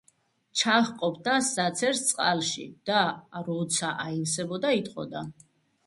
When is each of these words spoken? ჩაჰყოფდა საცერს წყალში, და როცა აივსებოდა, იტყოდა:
ჩაჰყოფდა 0.61 1.35
საცერს 1.49 2.01
წყალში, 2.09 2.67
და 2.95 3.05
როცა 3.51 3.95
აივსებოდა, 4.09 4.77
იტყოდა: 4.83 5.29